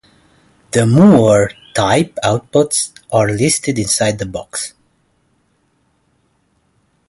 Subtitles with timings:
[0.71, 4.73] The Moore type outputs are listed inside the box.